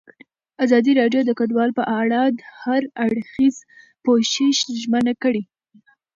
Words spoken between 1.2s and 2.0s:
د کډوال په